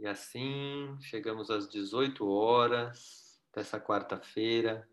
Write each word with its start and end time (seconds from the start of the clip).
E 0.00 0.06
assim 0.06 0.98
chegamos 1.02 1.50
às 1.50 1.68
18 1.68 2.26
horas 2.26 3.38
dessa 3.52 3.78
quarta-feira. 3.78 4.88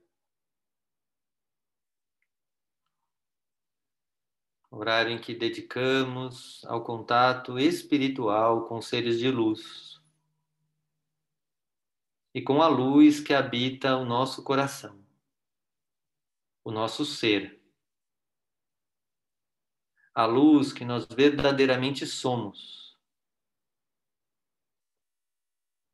Horário 4.69 5.13
em 5.13 5.17
que 5.17 5.33
dedicamos 5.33 6.61
ao 6.65 6.83
contato 6.83 7.57
espiritual 7.57 8.67
com 8.67 8.81
seres 8.81 9.17
de 9.17 9.31
luz 9.31 9.97
e 12.33 12.41
com 12.41 12.61
a 12.61 12.67
luz 12.67 13.21
que 13.21 13.33
habita 13.33 13.95
o 13.95 14.03
nosso 14.03 14.43
coração, 14.43 15.01
o 16.65 16.69
nosso 16.69 17.05
ser. 17.05 17.63
A 20.13 20.25
luz 20.25 20.73
que 20.73 20.83
nós 20.83 21.05
verdadeiramente 21.05 22.05
somos 22.05 22.86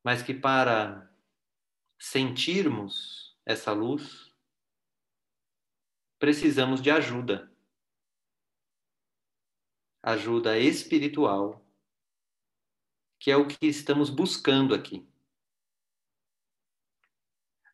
mas 0.04 0.22
que 0.22 0.34
para 0.34 1.10
sentirmos 1.98 3.34
essa 3.46 3.72
luz, 3.72 4.30
precisamos 6.18 6.82
de 6.82 6.90
ajuda. 6.90 7.50
Ajuda 10.02 10.58
espiritual, 10.58 11.66
que 13.18 13.30
é 13.30 13.36
o 13.36 13.48
que 13.48 13.66
estamos 13.66 14.10
buscando 14.10 14.74
aqui. 14.74 15.08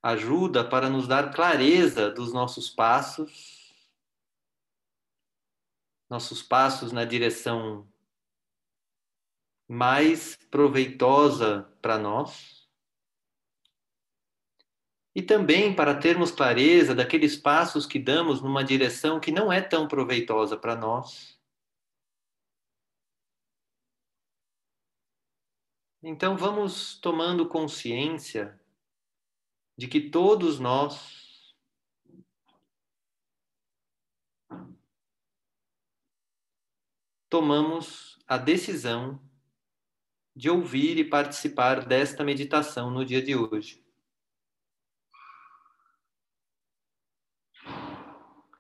Ajuda 0.01 0.67
para 0.67 0.89
nos 0.89 1.09
dar 1.09 1.35
clareza 1.35 2.11
dos 2.11 2.33
nossos 2.33 2.71
passos, 2.71 3.75
nossos 6.09 6.43
passos 6.43 6.93
na 6.93 7.05
direção 7.05 7.93
mais 9.69 10.37
proveitosa 10.51 11.70
para 11.81 11.99
nós. 11.99 12.69
E 15.15 15.23
também 15.23 15.75
para 15.75 15.99
termos 15.99 16.31
clareza 16.31 16.95
daqueles 16.95 17.37
passos 17.37 17.85
que 17.87 17.99
damos 17.99 18.41
numa 18.41 18.63
direção 18.63 19.19
que 19.19 19.33
não 19.33 19.53
é 19.53 19.61
tão 19.61 19.89
proveitosa 19.89 20.57
para 20.57 20.77
nós. 20.77 21.39
Então 26.03 26.37
vamos 26.37 26.99
tomando 26.99 27.47
consciência 27.49 28.59
de 29.77 29.87
que 29.87 30.11
todos 30.11 30.59
nós 30.59 31.55
tomamos 37.29 38.19
a 38.27 38.37
decisão 38.37 39.21
de 40.35 40.49
ouvir 40.51 40.99
e 40.99 41.05
participar 41.05 41.87
desta 41.87 42.25
meditação 42.25 42.91
no 42.91 43.05
dia 43.05 43.23
de 43.23 43.35
hoje. 43.37 43.83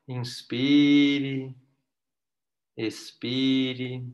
Inspire, 0.09 1.55
expire. 2.77 4.05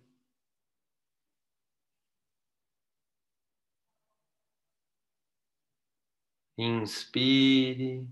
Inspire. 6.59 8.07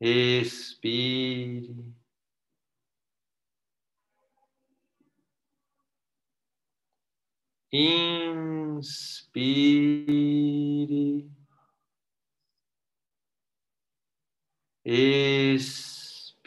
Expire. 0.00 1.95
Inspire. 7.72 9.26
Expire. 14.84 16.46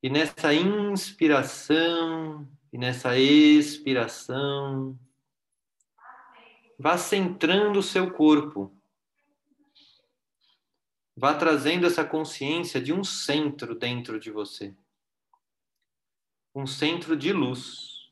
E 0.00 0.08
nessa 0.08 0.54
inspiração 0.54 2.48
e 2.72 2.78
nessa 2.78 3.18
expiração, 3.18 4.96
vá 6.78 6.96
centrando 6.96 7.80
o 7.80 7.82
seu 7.82 8.12
corpo. 8.12 8.72
Vá 11.16 11.34
trazendo 11.34 11.84
essa 11.86 12.04
consciência 12.04 12.80
de 12.80 12.92
um 12.92 13.02
centro 13.02 13.74
dentro 13.74 14.20
de 14.20 14.30
você 14.30 14.76
um 16.56 16.66
centro 16.66 17.14
de 17.14 17.34
luz. 17.34 18.10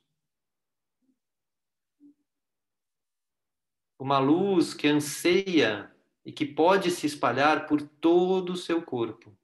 Uma 3.99 4.19
luz 4.19 4.75
que 4.75 4.87
anseia 4.87 5.91
e 6.23 6.31
que 6.31 6.45
pode 6.45 6.91
se 6.91 7.07
espalhar 7.07 7.67
por 7.67 7.81
todo 7.81 8.53
o 8.53 8.57
seu 8.57 8.83
corpo, 8.83 9.35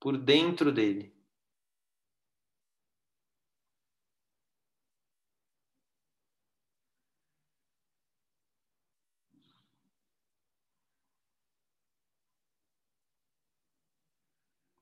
por 0.00 0.18
dentro 0.18 0.72
dele. 0.72 1.16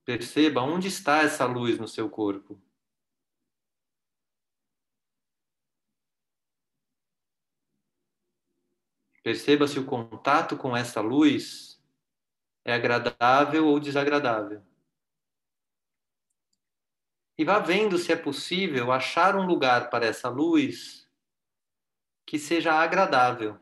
Perceba 0.03 0.63
onde 0.63 0.89
está 0.89 1.19
essa 1.19 1.45
luz 1.45 1.79
no 1.79 1.87
seu 1.87 2.09
corpo. 2.09 2.66
Perceba 9.27 9.67
se 9.67 9.77
o 9.77 9.85
contato 9.85 10.57
com 10.57 10.77
essa 10.77 11.01
luz 11.01 11.83
é 12.65 12.73
agradável 12.73 13.67
ou 13.67 13.81
desagradável. 13.81 14.65
E 17.37 17.45
vá 17.45 17.59
vendo 17.59 17.99
se 17.99 18.13
é 18.13 18.17
possível 18.17 18.93
achar 18.93 19.35
um 19.35 19.45
lugar 19.45 19.91
para 19.91 20.07
essa 20.07 20.29
luz 20.29 21.11
que 22.25 22.39
seja 22.39 22.73
agradável. 22.73 23.59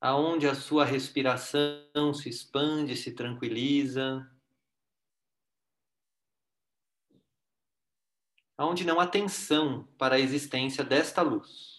Aonde 0.00 0.48
a 0.48 0.56
sua 0.56 0.84
respiração 0.84 2.12
se 2.12 2.28
expande, 2.28 2.96
se 2.96 3.14
tranquiliza. 3.14 4.28
Aonde 8.58 8.84
não 8.84 8.98
há 8.98 9.06
tensão 9.06 9.84
para 9.96 10.16
a 10.16 10.20
existência 10.20 10.82
desta 10.82 11.22
luz. 11.22 11.75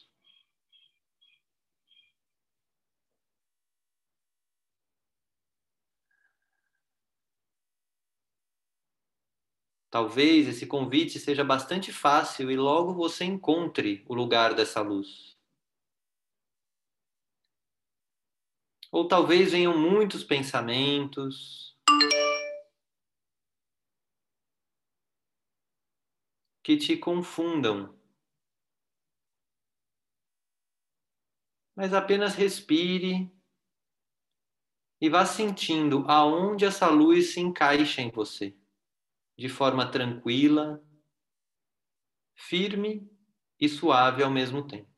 Talvez 9.98 10.48
esse 10.48 10.68
convite 10.68 11.18
seja 11.18 11.44
bastante 11.44 11.92
fácil 11.92 12.52
e 12.52 12.56
logo 12.56 12.94
você 12.94 13.26
encontre 13.26 14.06
o 14.08 14.14
lugar 14.14 14.54
dessa 14.54 14.80
luz. 14.80 15.36
Ou 18.92 19.08
talvez 19.08 19.54
venham 19.54 19.76
muitos 19.76 20.24
pensamentos 20.24 21.76
que 26.64 26.78
te 26.78 26.96
confundam. 26.96 27.98
Mas 31.76 31.92
apenas 31.92 32.36
respire 32.36 33.36
e 35.02 35.10
vá 35.10 35.26
sentindo 35.26 36.06
aonde 36.08 36.66
essa 36.66 36.88
luz 36.88 37.34
se 37.34 37.40
encaixa 37.40 38.00
em 38.00 38.12
você 38.12 38.56
de 39.38 39.48
forma 39.48 39.90
tranquila, 39.90 40.84
firme 42.36 43.10
e 43.60 43.70
suave 43.70 44.24
ao 44.24 44.32
mesmo 44.32 44.66
tempo. 44.68 44.98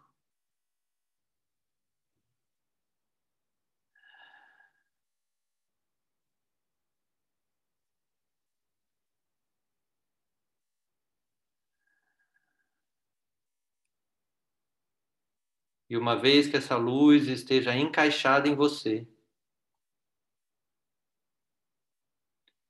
E 15.89 15.97
uma 15.97 16.15
vez 16.15 16.47
que 16.47 16.55
essa 16.55 16.77
luz 16.77 17.27
esteja 17.27 17.75
encaixada 17.75 18.47
em 18.47 18.55
você, 18.55 19.07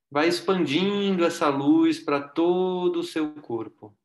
vai 0.09 0.27
expandindo 0.27 1.23
essa 1.23 1.49
luz 1.49 1.99
para 1.99 2.27
todo 2.27 2.99
o 2.99 3.03
seu 3.03 3.33
corpo. 3.41 3.95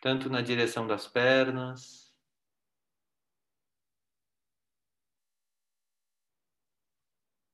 Tanto 0.00 0.30
na 0.30 0.40
direção 0.40 0.86
das 0.86 1.06
pernas, 1.06 2.08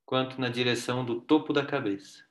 quanto 0.05 0.41
na 0.41 0.49
direção 0.49 1.05
do 1.05 1.21
topo 1.21 1.53
da 1.53 1.67
cabeça. 1.67 2.25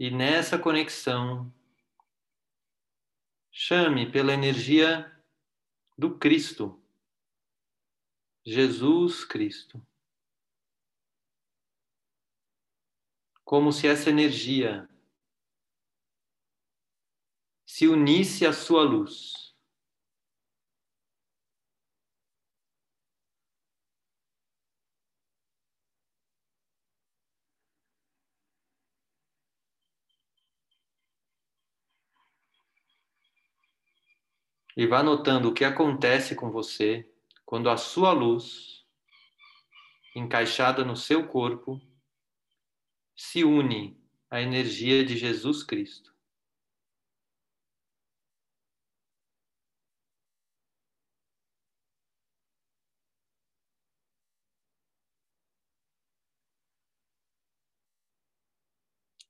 E 0.00 0.10
nessa 0.10 0.58
conexão, 0.58 1.54
chame 3.52 4.10
pela 4.10 4.32
energia 4.32 5.21
do 6.02 6.18
Cristo, 6.18 6.82
Jesus 8.44 9.24
Cristo. 9.24 9.80
Como 13.44 13.72
se 13.72 13.86
essa 13.86 14.10
energia 14.10 14.88
se 17.64 17.86
unisse 17.86 18.44
à 18.44 18.52
sua 18.52 18.82
luz. 18.82 19.41
E 34.76 34.86
vá 34.86 35.02
notando 35.02 35.50
o 35.50 35.54
que 35.54 35.64
acontece 35.64 36.34
com 36.34 36.50
você 36.50 37.08
quando 37.44 37.68
a 37.68 37.76
sua 37.76 38.12
luz, 38.12 38.86
encaixada 40.16 40.84
no 40.84 40.96
seu 40.96 41.26
corpo, 41.28 41.80
se 43.14 43.44
une 43.44 44.00
à 44.30 44.40
energia 44.40 45.04
de 45.04 45.16
Jesus 45.16 45.62
Cristo. 45.62 46.12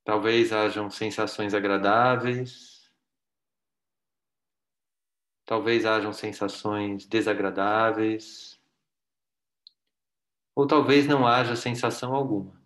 Talvez 0.05 0.53
hajam 0.53 0.91
sensações 0.91 1.55
agradáveis, 1.55 2.82
talvez 5.45 5.85
hajam 5.85 6.13
sensações 6.13 7.07
desagradáveis, 7.07 8.61
ou 10.55 10.67
talvez 10.67 11.07
não 11.07 11.27
haja 11.27 11.57
sensação 11.57 12.15
alguma. 12.15 12.61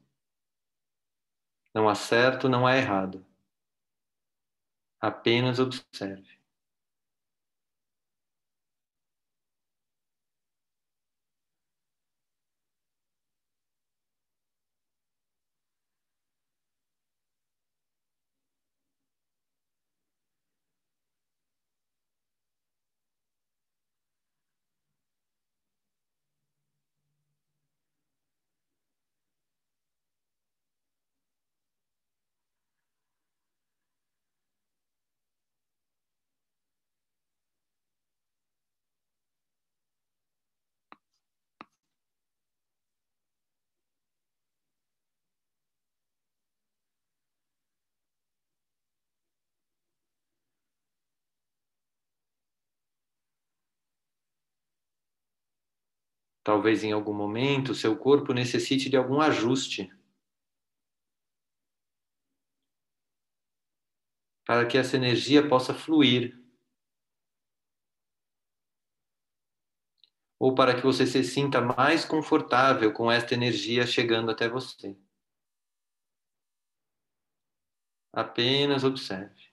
Não 1.75 1.89
há 1.89 1.95
certo, 1.95 2.49
não 2.49 2.67
há 2.67 2.77
errado. 2.77 3.25
Apenas 5.01 5.59
observe. 5.59 6.36
Talvez 56.47 56.85
em 56.85 56.93
algum 56.93 57.13
momento 57.13 57.75
seu 57.75 57.97
corpo 57.97 58.33
necessite 58.33 58.89
de 58.89 58.97
algum 58.97 59.21
ajuste 59.21 59.91
para 64.47 64.65
que 64.65 64.79
essa 64.79 64.95
energia 64.95 65.49
possa 65.49 65.75
fluir. 65.75 66.41
Ou 70.39 70.55
para 70.55 70.77
que 70.77 70.83
você 70.85 71.05
se 71.05 71.25
sinta 71.25 71.61
mais 71.61 72.05
confortável 72.05 72.93
com 72.93 73.11
esta 73.11 73.35
energia 73.35 73.85
chegando 73.85 74.31
até 74.31 74.49
você. 74.49 74.97
Apenas 78.13 78.85
observe. 78.85 79.46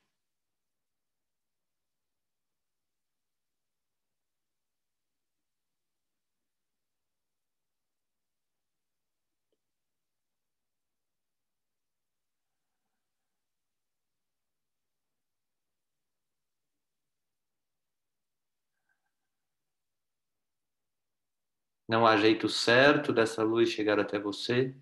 Não 21.94 22.08
há 22.08 22.18
jeito 22.18 22.50
certo 22.50 23.14
dessa 23.14 23.44
luz 23.44 23.70
chegar 23.70 24.00
até 24.00 24.18
você, 24.18 24.76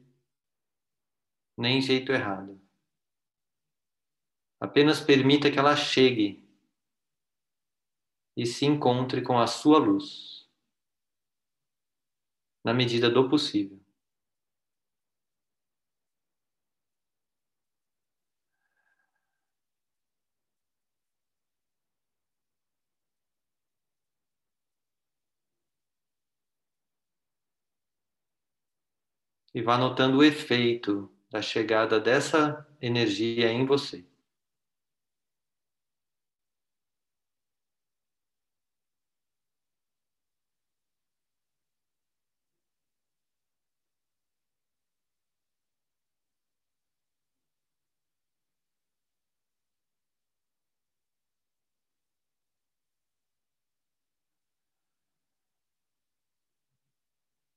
nem 1.58 1.82
jeito 1.82 2.14
errado. 2.14 2.58
Apenas 4.58 5.02
permita 5.02 5.52
que 5.52 5.60
ela 5.60 5.76
chegue 5.76 6.42
e 8.38 8.46
se 8.46 8.66
encontre 8.66 9.22
com 9.22 9.38
a 9.38 9.46
sua 9.46 9.78
luz, 9.78 10.50
na 12.64 12.74
medida 12.74 13.10
do 13.10 13.30
possível. 13.30 13.81
E 29.54 29.62
vá 29.62 29.78
notando 29.78 30.18
o 30.18 30.24
efeito 30.24 31.12
da 31.30 31.42
chegada 31.42 32.00
dessa 32.00 32.66
energia 32.82 33.52
em 33.52 33.66
você. 33.66 34.06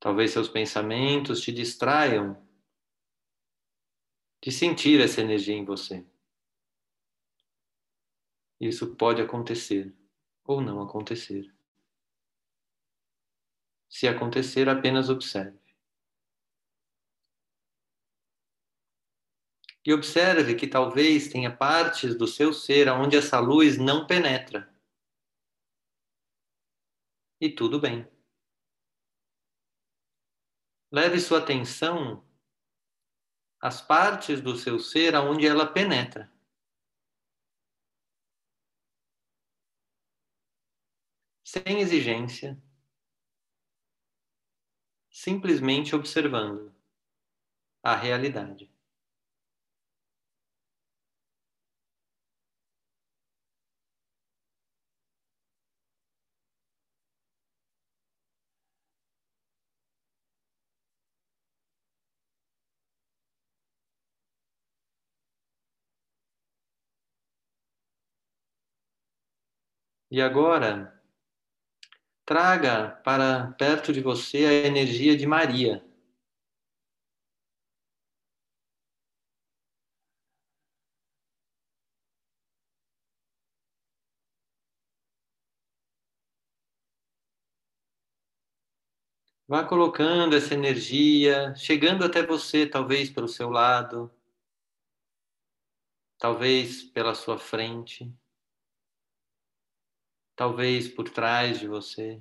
Talvez 0.05 0.33
seus 0.33 0.51
pensamentos 0.51 1.41
te 1.41 1.51
distraiam 1.51 2.37
de 4.43 4.53
sentir 4.53 5.01
essa 5.01 5.23
energia 5.23 5.55
em 5.55 5.65
você. 5.65 6.07
Isso 8.61 8.95
pode 8.97 9.23
acontecer 9.23 9.97
ou 10.45 10.61
não 10.61 10.83
acontecer. 10.83 11.51
Se 13.89 14.07
acontecer, 14.07 14.69
apenas 14.69 15.09
observe. 15.09 15.59
E 19.87 19.91
observe 19.91 20.55
que 20.55 20.67
talvez 20.67 21.29
tenha 21.29 21.51
partes 21.51 22.15
do 22.15 22.29
seu 22.29 22.53
ser 22.53 22.91
onde 22.91 23.17
essa 23.17 23.41
luz 23.41 23.79
não 23.79 24.07
penetra. 24.07 24.71
E 27.41 27.49
tudo 27.49 27.81
bem. 27.81 28.14
Leve 30.95 31.19
sua 31.19 31.39
atenção 31.39 32.25
às 33.61 33.81
partes 33.81 34.41
do 34.41 34.57
seu 34.57 34.79
ser 34.79 35.17
aonde 35.17 35.45
ela 35.45 35.67
penetra. 35.67 36.33
Sem 41.43 41.81
exigência, 41.81 42.57
simplesmente 45.11 45.97
observando 45.97 46.73
a 47.83 47.97
realidade. 47.97 48.74
E 70.15 70.23
agora, 70.23 71.03
traga 72.25 72.89
para 73.05 73.51
perto 73.59 73.93
de 73.93 74.01
você 74.01 74.47
a 74.47 74.53
energia 74.53 75.17
de 75.17 75.27
Maria. 75.27 75.85
Vá 89.49 89.65
colocando 89.65 90.37
essa 90.37 90.55
energia, 90.55 91.53
chegando 91.57 92.05
até 92.05 92.25
você, 92.25 92.65
talvez 92.65 93.11
pelo 93.11 93.27
seu 93.27 93.51
lado, 93.51 94.09
talvez 96.17 96.85
pela 96.85 97.17
sua 97.17 97.37
frente, 97.37 98.15
talvez 100.37 100.89
por 100.89 101.09
trás 101.09 101.61
de 101.61 101.69
você, 101.69 102.21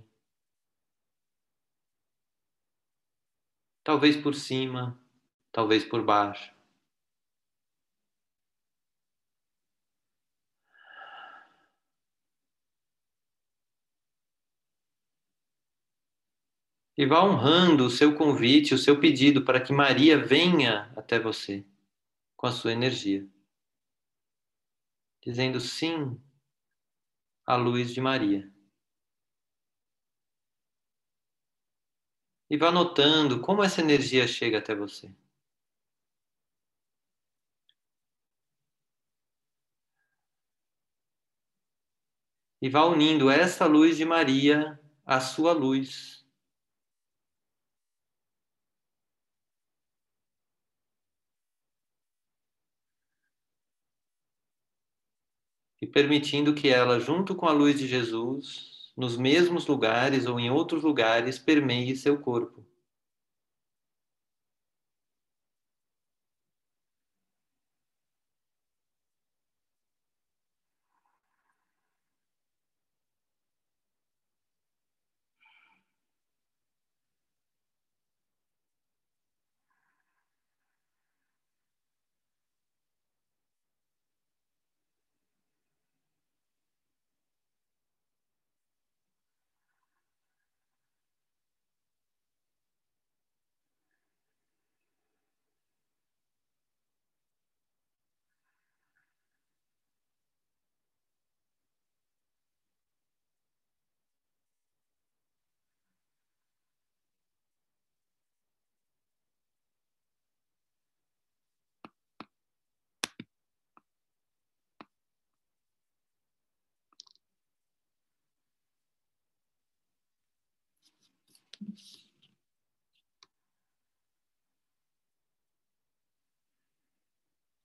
talvez 3.83 4.15
por 4.15 4.35
cima, 4.35 4.99
talvez 5.51 5.83
por 5.83 6.03
baixo. 6.03 6.53
E 16.95 17.07
vá 17.07 17.23
honrando 17.23 17.85
o 17.85 17.89
seu 17.89 18.15
convite, 18.15 18.75
o 18.75 18.77
seu 18.77 18.99
pedido 18.99 19.43
para 19.43 19.59
que 19.59 19.73
Maria 19.73 20.15
venha 20.15 20.91
até 20.95 21.19
você 21.19 21.65
com 22.35 22.45
a 22.45 22.51
sua 22.51 22.71
energia. 22.71 23.27
Dizendo 25.25 25.59
sim 25.59 26.21
à 27.45 27.55
luz 27.55 27.93
de 27.93 28.01
Maria. 28.01 28.51
E 32.49 32.57
vá 32.57 32.71
notando 32.71 33.41
como 33.41 33.63
essa 33.63 33.81
energia 33.81 34.27
chega 34.27 34.59
até 34.59 34.75
você. 34.75 35.13
E 42.61 42.69
vá 42.69 42.85
unindo 42.85 43.29
essa 43.29 43.65
luz 43.65 43.97
de 43.97 44.05
Maria 44.05 44.79
à 45.05 45.19
sua 45.19 45.51
luz 45.51 46.22
e 55.83 55.85
permitindo 55.85 56.53
que 56.53 56.69
ela, 56.69 56.97
junto 56.97 57.35
com 57.35 57.45
a 57.45 57.51
luz 57.51 57.77
de 57.77 57.85
Jesus, 57.85 58.93
nos 58.95 59.17
mesmos 59.17 59.67
lugares 59.67 60.25
ou 60.25 60.39
em 60.39 60.49
outros 60.49 60.81
lugares, 60.81 61.37
permeie 61.37 61.93
seu 61.93 62.17
corpo. 62.17 62.65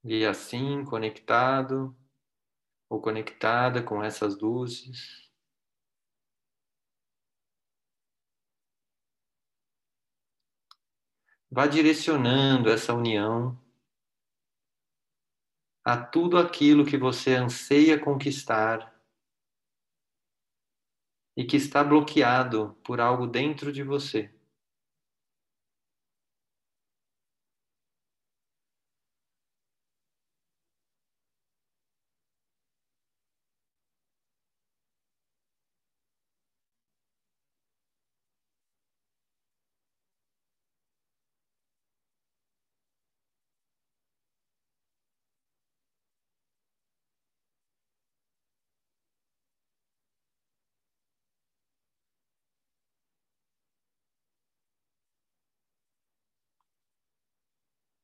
E 0.03 0.25
assim, 0.25 0.83
conectado 0.85 1.95
ou 2.89 3.01
conectada 3.01 3.83
com 3.83 4.03
essas 4.03 4.39
luzes, 4.39 5.29
vá 11.51 11.67
direcionando 11.67 12.69
essa 12.69 12.93
união 12.93 13.59
a 15.83 15.97
tudo 15.97 16.37
aquilo 16.37 16.85
que 16.85 16.97
você 16.97 17.35
anseia 17.35 17.99
conquistar 17.99 18.98
e 21.39 21.45
que 21.45 21.55
está 21.55 21.81
bloqueado 21.81 22.75
por 22.83 22.99
algo 22.99 23.25
dentro 23.25 23.71
de 23.71 23.81
você. 23.81 24.29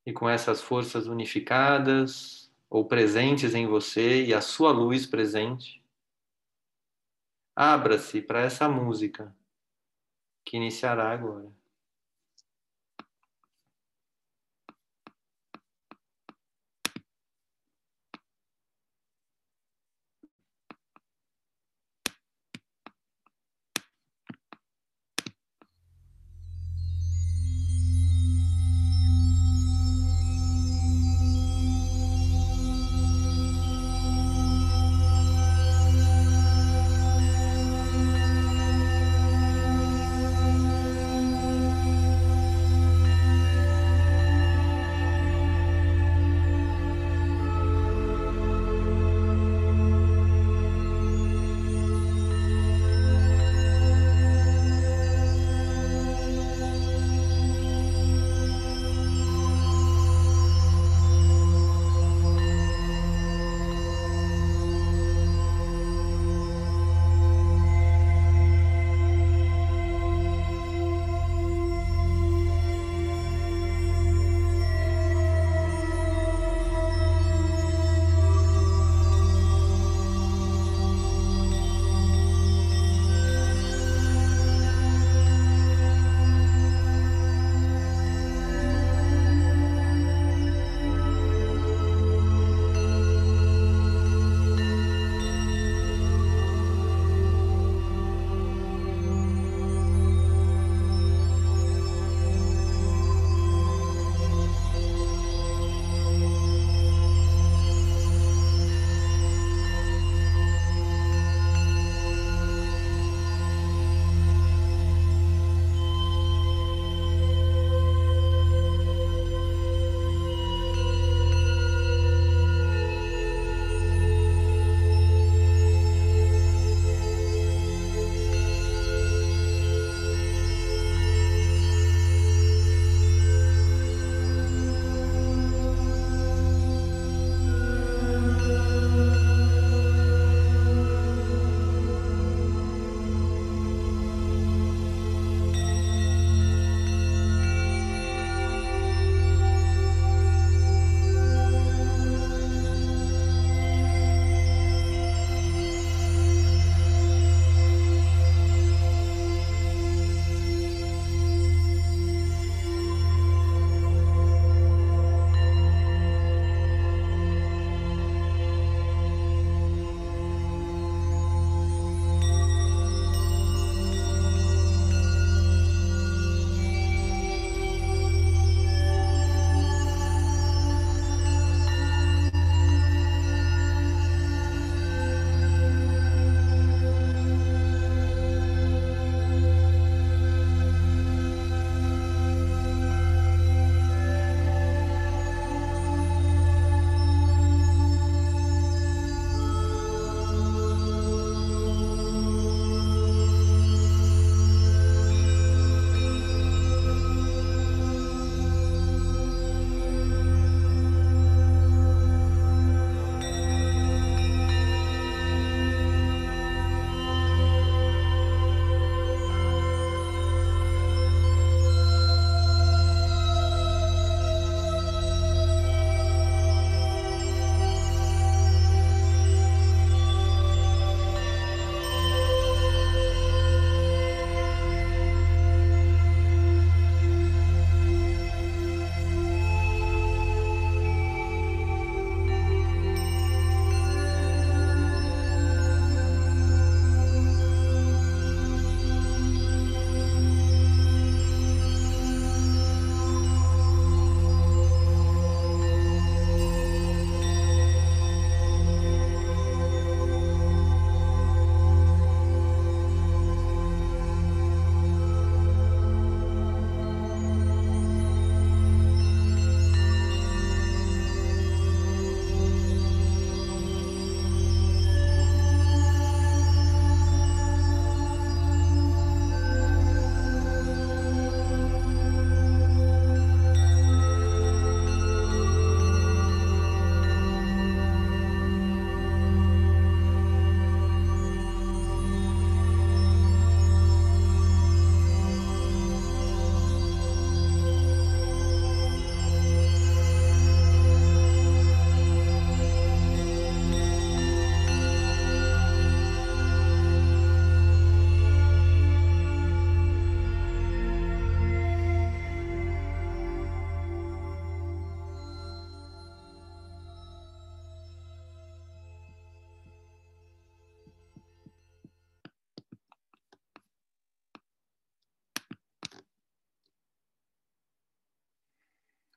E 0.06 0.14
com 0.14 0.30
essas 0.30 0.62
forças 0.62 1.08
unificadas 1.08 2.52
ou 2.70 2.86
presentes 2.86 3.56
em 3.56 3.66
você 3.66 4.24
e 4.26 4.34
a 4.34 4.42
sua 4.42 4.72
luz 4.72 5.06
presente, 5.06 5.84
abra-se 7.56 8.22
para 8.22 8.42
essa 8.42 8.70
música 8.70 9.36
que 10.46 10.58
iniciará 10.58 11.12
agora. 11.12 11.52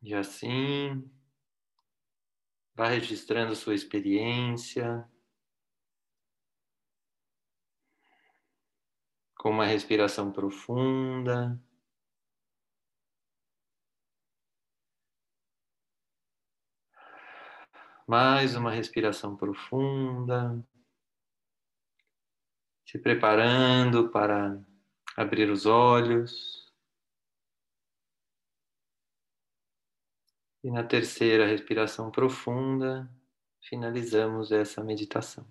E 0.09 0.15
assim, 0.15 1.07
vá 2.75 2.89
registrando 2.89 3.55
sua 3.55 3.75
experiência 3.75 5.07
com 9.37 9.51
uma 9.51 9.67
respiração 9.67 10.33
profunda. 10.33 11.63
Mais 18.07 18.57
uma 18.57 18.71
respiração 18.71 19.37
profunda. 19.37 20.67
Se 22.87 22.99
preparando 22.99 24.09
para 24.09 24.59
abrir 25.15 25.51
os 25.51 25.67
olhos. 25.67 26.58
E 30.63 30.71
na 30.71 30.83
terceira 30.83 31.47
respiração 31.47 32.11
profunda, 32.11 33.09
finalizamos 33.63 34.51
essa 34.51 34.83
meditação. 34.83 35.47